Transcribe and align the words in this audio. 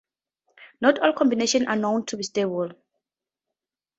Not 0.81 0.97
all 0.97 1.13
combinations 1.13 1.67
are 1.67 1.75
known 1.75 2.07
to 2.07 2.17
be 2.17 2.23
stable. 2.23 2.71